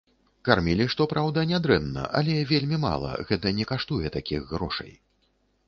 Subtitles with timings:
[0.47, 4.91] Кармілі, што праўда, нядрэнна, але вельмі мала, гэта не каштуе такіх грошай.